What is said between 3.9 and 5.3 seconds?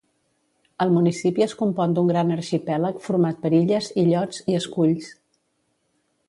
illots i esculls.